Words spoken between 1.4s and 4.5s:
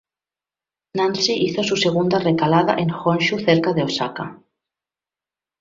una segunda recalada en Honshū cerca de Osaka.